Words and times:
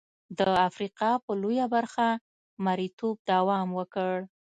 د 0.37 0.39
افریقا 0.67 1.11
په 1.23 1.31
لویه 1.41 1.65
برخه 1.75 2.07
مریتوب 2.65 3.15
دوام 3.31 3.67
وکړ. 3.79 4.15